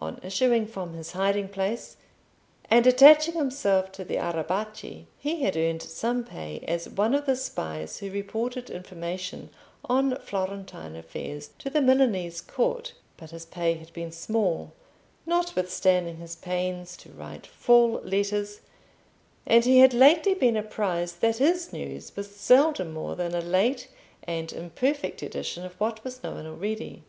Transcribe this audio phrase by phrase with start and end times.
[0.00, 1.96] On issuing from his hiding place,
[2.68, 7.36] and attaching himself to the Arrabbiati, he had earned some pay as one of the
[7.36, 9.50] spies who reported information
[9.84, 14.72] on Florentine affairs to the Milanese court; but his pay had been small,
[15.26, 18.62] notwithstanding his pains to write full letters,
[19.46, 23.86] and he had lately been apprised that his news was seldom more than a late
[24.24, 27.04] and imperfect edition of what was known already.